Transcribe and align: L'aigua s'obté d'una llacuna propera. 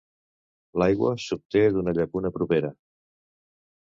L'aigua 0.83 1.11
s'obté 1.25 1.63
d'una 1.75 1.95
llacuna 1.99 2.33
propera. 2.39 2.73